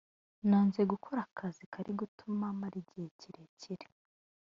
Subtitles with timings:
[0.49, 3.85] nanze gukora akazi kari gutuma mara igihe kirekire